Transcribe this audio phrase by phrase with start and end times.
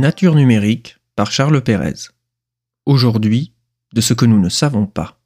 [0.00, 2.08] Nature numérique par Charles Pérez.
[2.86, 3.52] Aujourd'hui,
[3.92, 5.20] de ce que nous ne savons pas.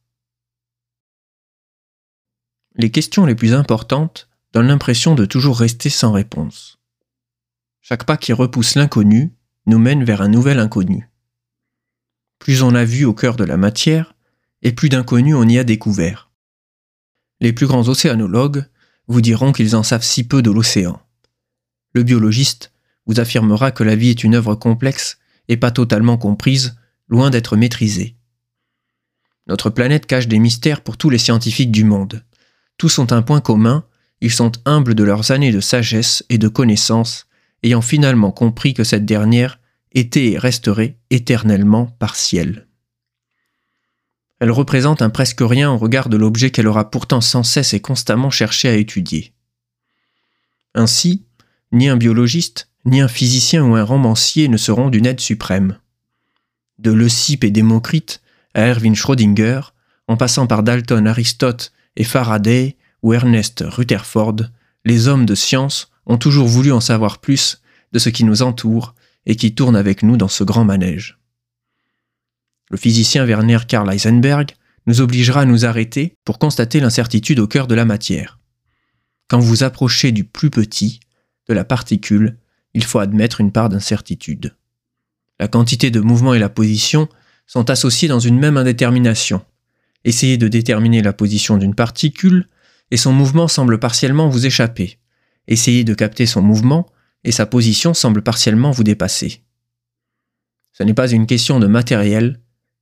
[2.74, 6.81] Les questions les plus importantes donnent l'impression de toujours rester sans réponse.
[7.82, 9.32] Chaque pas qui repousse l'inconnu
[9.67, 11.09] nous mène vers un nouvel inconnu.
[12.41, 14.17] Plus on a vu au cœur de la matière,
[14.63, 16.32] et plus d'inconnus on y a découvert.
[17.38, 18.66] Les plus grands océanologues
[19.06, 21.00] vous diront qu'ils en savent si peu de l'océan.
[21.92, 22.73] Le biologiste
[23.06, 25.18] vous affirmera que la vie est une œuvre complexe
[25.48, 26.76] et pas totalement comprise,
[27.08, 28.16] loin d'être maîtrisée.
[29.46, 32.24] Notre planète cache des mystères pour tous les scientifiques du monde.
[32.78, 33.84] Tous ont un point commun,
[34.20, 37.26] ils sont humbles de leurs années de sagesse et de connaissance,
[37.62, 39.60] ayant finalement compris que cette dernière
[39.92, 42.66] était et resterait éternellement partielle.
[44.40, 47.80] Elle représente un presque rien au regard de l'objet qu'elle aura pourtant sans cesse et
[47.80, 49.34] constamment cherché à étudier.
[50.74, 51.24] Ainsi,
[51.70, 55.79] ni un biologiste, ni un physicien ou un romancier ne seront d'une aide suprême.
[56.79, 58.21] De Leucippe et Démocrite
[58.54, 59.60] à Erwin Schrödinger,
[60.07, 64.37] en passant par Dalton, Aristote et Faraday ou Ernest Rutherford,
[64.85, 68.95] les hommes de science ont toujours voulu en savoir plus de ce qui nous entoure
[69.27, 71.19] et qui tourne avec nous dans ce grand manège.
[72.71, 74.53] Le physicien Werner Karl Heisenberg
[74.87, 78.39] nous obligera à nous arrêter pour constater l'incertitude au cœur de la matière.
[79.29, 81.01] Quand vous approchez du plus petit,
[81.48, 82.39] de la particule,
[82.75, 84.56] il faut admettre une part d'incertitude.
[85.41, 87.08] La quantité de mouvement et la position
[87.47, 89.44] sont associés dans une même indétermination.
[90.05, 92.48] Essayez de déterminer la position d'une particule
[92.91, 94.98] et son mouvement semble partiellement vous échapper.
[95.48, 96.86] Essayez de capter son mouvement
[97.25, 99.42] et sa position semble partiellement vous dépasser.
[100.72, 102.41] Ce n'est pas une question de matériel,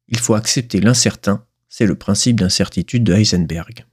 [0.09, 3.87] il faut accepter l'incertain, c'est le principe d'incertitude de Heisenberg.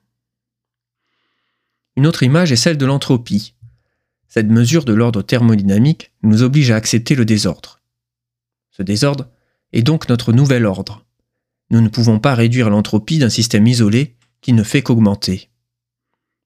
[1.95, 3.55] Une autre image est celle de l'entropie.
[4.29, 7.81] Cette mesure de l'ordre thermodynamique nous oblige à accepter le désordre.
[8.69, 9.27] Ce désordre
[9.73, 11.03] est donc notre nouvel ordre.
[11.71, 15.49] Nous ne pouvons pas réduire l'entropie d'un système isolé qui ne fait qu'augmenter.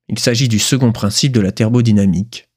[0.07, 2.49] Il s'agit du second principe de la thermodynamique.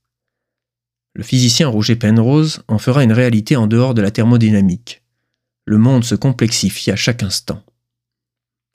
[1.14, 5.02] Le physicien Roger Penrose en fera une réalité en dehors de la thermodynamique.
[5.64, 7.62] Le monde se complexifie à chaque instant.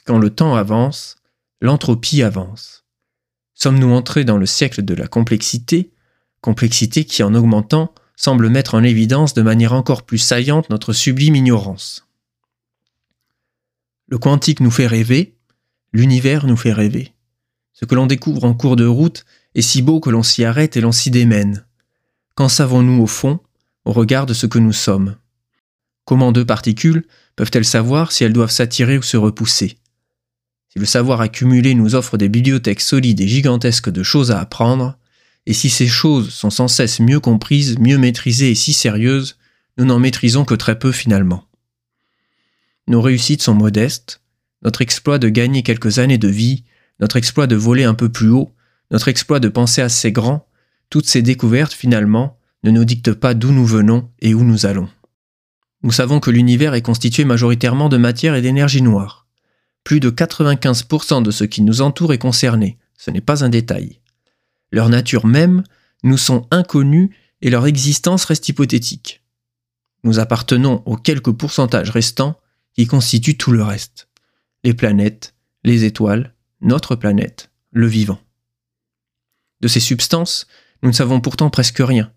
[0.06, 1.16] Quand le temps avance,
[1.62, 2.86] l'entropie avance.
[3.54, 5.94] Sommes-nous entrés dans le siècle de la complexité,
[6.42, 11.36] complexité qui en augmentant semble mettre en évidence de manière encore plus saillante notre sublime
[11.36, 12.08] ignorance.
[14.08, 15.38] Le quantique nous fait rêver,
[15.94, 17.14] l'univers nous fait rêver.
[17.74, 19.26] Ce que l'on découvre en cours de route
[19.56, 21.66] est si beau que l'on s'y arrête et l'on s'y démène.
[22.36, 23.40] Qu'en savons-nous au fond,
[23.86, 25.16] au regard de ce que nous sommes?
[26.06, 29.78] Comment deux particules peuvent-elles savoir si elles doivent s'attirer ou se repousser?
[30.70, 34.98] Si le savoir accumulé nous offre des bibliothèques solides et gigantesques de choses à apprendre,
[35.46, 39.38] et si ces choses sont sans cesse mieux comprises, mieux maîtrisées et si sérieuses,
[39.78, 41.46] nous n'en maîtrisons que très peu finalement.
[42.88, 44.22] Nos réussites sont modestes,
[44.64, 46.64] notre exploit de gagner quelques années de vie,
[47.00, 48.52] notre exploit de voler un peu plus haut,
[48.92, 50.48] notre exploit de penser assez grand,
[50.90, 54.90] toutes ces découvertes, finalement, ne nous dictent pas d'où nous venons et où nous allons.
[55.84, 59.26] Nous savons que l'univers est constitué majoritairement de matière et d'énergie noire.
[59.84, 64.01] Plus de 95% de ce qui nous entoure est concerné, ce n'est pas un détail.
[64.72, 65.64] Leur nature même
[66.04, 69.24] nous sont inconnues et leur existence reste hypothétique.
[70.04, 72.40] Nous appartenons aux quelques pourcentages restants
[72.74, 74.08] qui constituent tout le reste.
[74.64, 78.20] Les planètes, les étoiles, notre planète, le vivant.
[79.62, 80.48] De ces substances,
[80.82, 82.12] nous ne savons pourtant presque rien.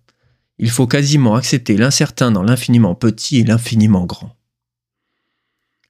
[0.58, 4.36] Il faut quasiment accepter l'incertain dans l'infiniment petit et l'infiniment grand.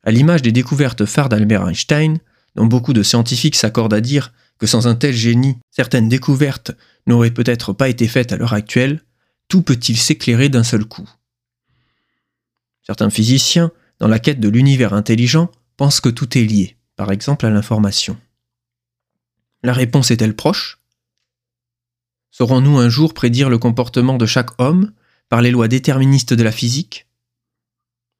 [0.02, 2.18] À l'image des découvertes phares d'Albert Einstein,
[2.56, 4.32] dont beaucoup de scientifiques s'accordent à dire
[4.64, 6.70] que sans un tel génie, certaines découvertes
[7.06, 9.02] n'auraient peut-être pas été faites à l'heure actuelle,
[9.46, 11.06] tout peut-il s'éclairer d'un seul coup
[12.82, 17.44] Certains physiciens, dans la quête de l'univers intelligent, pensent que tout est lié, par exemple
[17.44, 18.16] à l'information.
[19.62, 20.78] La réponse est-elle proche?
[22.30, 24.92] Saurons-nous un jour prédire le comportement de chaque homme
[25.28, 27.06] par les lois déterministes de la physique?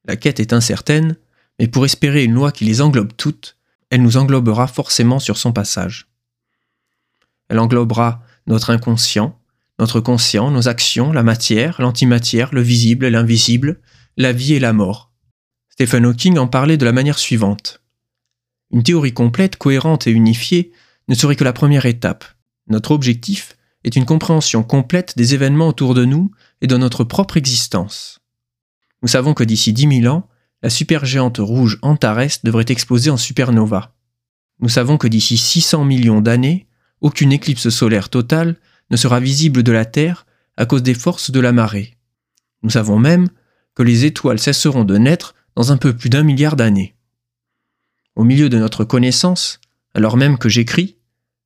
[0.04, 1.16] La quête est incertaine,
[1.58, 3.56] mais pour espérer une loi qui les englobe toutes,
[3.88, 6.06] elle nous englobera forcément sur son passage.
[7.54, 9.38] Elle englobera notre inconscient,
[9.78, 13.80] notre conscient, nos actions, la matière, l'antimatière, le visible, l'invisible,
[14.16, 15.12] la vie et la mort.
[15.68, 17.80] Stephen Hawking en parlait de la manière suivante.
[18.72, 20.72] Une théorie complète, cohérente et unifiée
[21.06, 22.24] ne serait que la première étape.
[22.66, 27.36] Notre objectif est une compréhension complète des événements autour de nous et de notre propre
[27.36, 28.18] existence.
[29.02, 30.28] Nous savons que d'ici 10 000 ans,
[30.60, 33.94] la supergéante rouge Antares devrait exploser en supernova.
[34.58, 36.66] Nous savons que d'ici 600 millions d'années,
[37.04, 38.56] aucune éclipse solaire totale
[38.90, 40.24] ne sera visible de la Terre
[40.56, 41.98] à cause des forces de la marée.
[42.62, 43.28] Nous savons même
[43.74, 46.96] que les étoiles cesseront de naître dans un peu plus d'un milliard d'années.
[48.16, 49.60] Au milieu de notre connaissance,
[49.92, 50.96] alors même que j'écris,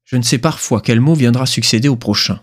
[0.04, 2.40] je ne sais parfois quel mot viendra succéder au prochain.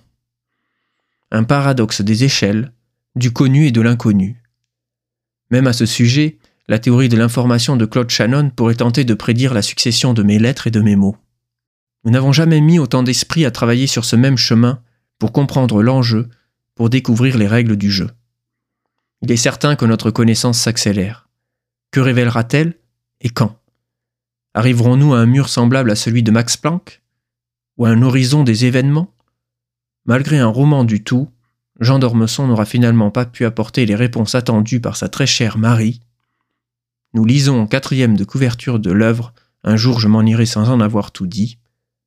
[1.31, 2.73] Un paradoxe des échelles,
[3.15, 4.43] du connu et de l'inconnu.
[5.51, 6.37] Même à ce sujet,
[6.67, 10.37] la théorie de l'information de Claude Shannon pourrait tenter de prédire la succession de mes
[10.37, 11.15] lettres et de mes mots.
[12.05, 14.79] Nous n'avons jamais mis autant d'esprit à travailler sur ce même chemin
[15.17, 16.29] pour comprendre l'enjeu,
[16.75, 18.11] pour découvrir les règles du jeu.
[19.21, 21.27] Il est certain que notre connaissance s'accélère.
[21.89, 22.75] Que révélera-t-elle
[23.21, 23.57] et quand?
[24.53, 27.01] Arriverons-nous à un mur semblable à celui de Max Planck?
[27.77, 29.11] Ou à un horizon des événements?
[30.05, 31.29] Malgré un roman du tout,
[31.79, 36.01] Jean d'Ormesson n'aura finalement pas pu apporter les réponses attendues par sa très chère Marie.
[37.13, 40.79] Nous lisons en quatrième de couverture de l'œuvre Un jour je m'en irai sans en
[40.79, 41.57] avoir tout dit,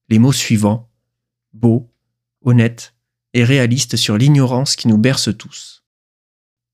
[0.09, 0.89] les mots suivants
[1.53, 1.91] beau,
[2.43, 2.95] honnête
[3.35, 5.83] et réaliste sur l'ignorance qui nous berce tous.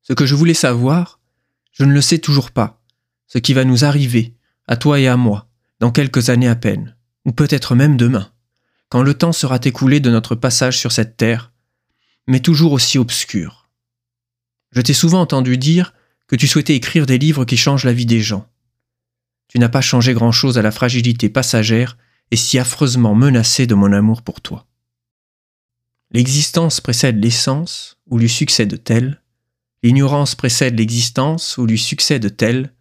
[0.02, 1.20] Ce que je voulais savoir,
[1.72, 2.82] je ne le sais toujours pas.
[3.26, 4.34] Ce qui va nous arriver,
[4.66, 5.48] à toi et à moi,
[5.80, 8.30] dans quelques années à peine, ou peut-être même demain,
[8.88, 11.52] quand le temps sera écoulé de notre passage sur cette terre,
[12.26, 13.70] mais toujours aussi obscur.
[14.72, 15.94] Je t'ai souvent entendu dire
[16.26, 18.48] que tu souhaitais écrire des livres qui changent la vie des gens.
[19.48, 21.96] Tu n'as pas changé grand-chose à la fragilité passagère
[22.36, 24.66] si affreusement menacée de mon amour pour toi.
[26.10, 29.20] L'existence précède l'essence, ou lui succède-t-elle
[29.82, 32.72] L'ignorance précède l'existence, ou lui succède-t-elle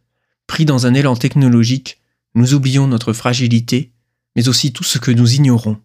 [0.47, 1.99] Pris dans un élan technologique,
[2.35, 3.91] nous oublions notre fragilité,
[4.35, 5.79] mais aussi tout ce que nous ignorons.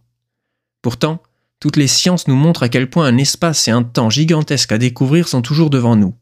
[0.83, 1.23] Pourtant,
[1.61, 4.79] toutes les sciences nous montrent à quel point un espace et un temps gigantesques à
[4.79, 6.15] découvrir sont toujours devant nous.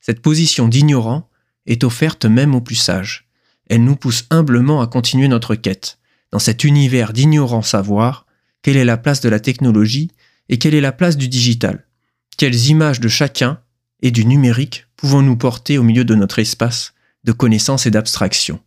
[0.00, 1.28] Cette position d'ignorant
[1.66, 3.28] est offerte même aux plus sages.
[3.68, 5.99] Elle nous pousse humblement à continuer notre quête.
[6.32, 8.26] Dans cet univers d'ignorant savoir,
[8.62, 10.10] quelle est la place de la technologie
[10.48, 11.86] et quelle est la place du digital?
[12.36, 13.60] Quelles images de chacun
[14.02, 16.94] et du numérique pouvons-nous porter au milieu de notre espace
[17.24, 18.60] de connaissances et d'abstraction